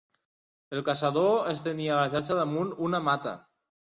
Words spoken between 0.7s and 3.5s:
El caçador estenia la xarxa damunt una mata